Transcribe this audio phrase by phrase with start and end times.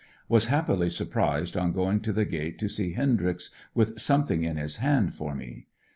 [0.27, 4.77] Was happily surprised on going to the gate to see Hendryx with something in his
[4.77, 5.67] hand for me.